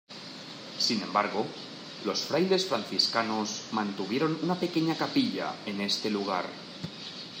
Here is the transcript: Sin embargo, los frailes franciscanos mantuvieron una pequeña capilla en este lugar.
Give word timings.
Sin 0.79 0.99
embargo, 1.03 1.45
los 2.05 2.21
frailes 2.21 2.65
franciscanos 2.65 3.65
mantuvieron 3.71 4.39
una 4.41 4.55
pequeña 4.55 4.97
capilla 4.97 5.53
en 5.67 5.79
este 5.79 6.09
lugar. 6.09 6.45